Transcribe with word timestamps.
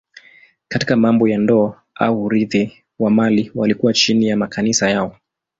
Katika 0.67 0.95
mambo 0.95 1.27
ya 1.27 1.37
ndoa 1.37 1.83
au 1.95 2.23
urithi 2.25 2.83
wa 2.99 3.11
mali 3.11 3.51
walikuwa 3.55 3.93
chini 3.93 4.27
ya 4.27 4.37
makanisa 4.37 4.89
yao. 4.89 5.17